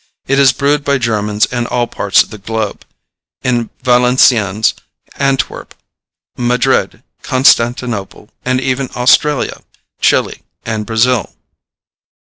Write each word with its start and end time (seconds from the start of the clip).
It 0.25 0.39
is 0.39 0.51
brewed 0.51 0.83
by 0.83 0.97
Germans 0.97 1.45
in 1.45 1.67
all 1.67 1.85
parts 1.85 2.23
of 2.23 2.31
the 2.31 2.39
globe 2.39 2.85
in 3.43 3.69
Valenciennes, 3.83 4.73
Antwerp, 5.17 5.75
Madrid, 6.35 7.03
Constantinople, 7.21 8.29
and 8.43 8.59
even 8.59 8.87
in 8.87 8.95
Australia, 8.95 9.61
Chili, 10.01 10.41
and 10.65 10.87
Brazil. 10.87 11.31